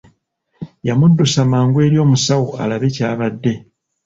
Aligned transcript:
Yamuddusa 0.87 1.41
mangu 1.51 1.77
eri 1.85 1.97
omusawo 2.05 2.47
alabe 2.63 2.87
ky'abadde. 2.95 3.53